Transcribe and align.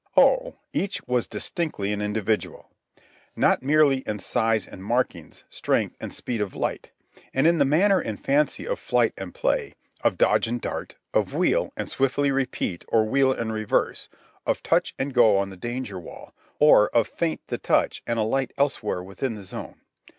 Oh, 0.17 0.55
each 0.73 0.99
was 1.07 1.27
distinctly 1.27 1.93
an 1.93 2.01
individual—not 2.01 3.61
merely 3.61 3.97
in 4.07 4.17
size 4.17 4.65
and 4.67 4.83
markings, 4.83 5.43
strength, 5.51 5.95
and 6.01 6.11
speed 6.11 6.41
of 6.41 6.53
flight, 6.53 6.89
and 7.35 7.45
in 7.45 7.59
the 7.59 7.65
manner 7.65 7.99
and 7.99 8.19
fancy 8.19 8.67
of 8.67 8.79
flight 8.79 9.13
and 9.15 9.31
play, 9.31 9.75
of 10.03 10.17
dodge 10.17 10.47
and 10.47 10.59
dart, 10.59 10.95
of 11.13 11.35
wheel 11.35 11.71
and 11.77 11.87
swiftly 11.87 12.31
repeat 12.31 12.83
or 12.87 13.05
wheel 13.05 13.31
and 13.31 13.53
reverse, 13.53 14.09
of 14.47 14.63
touch 14.63 14.95
and 14.97 15.13
go 15.13 15.37
on 15.37 15.51
the 15.51 15.55
danger 15.55 15.99
wall, 15.99 16.33
or 16.57 16.89
of 16.95 17.07
feint 17.07 17.41
the 17.49 17.59
touch 17.59 18.01
and 18.07 18.17
alight 18.17 18.53
elsewhere 18.57 19.03
within 19.03 19.35
the 19.35 19.43
zone. 19.43 19.81